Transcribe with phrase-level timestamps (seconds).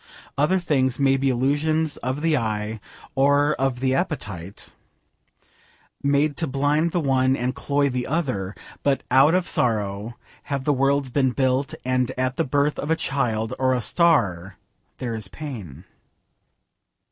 [0.35, 2.79] Other things may be illusions of the eye
[3.13, 4.69] or the appetite,
[6.01, 10.73] made to blind the one and cloy the other, but out of sorrow have the
[10.73, 14.57] worlds been built, and at the birth of a child or a star
[14.97, 15.83] there is pain.